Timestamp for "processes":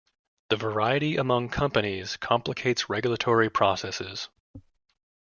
3.51-4.29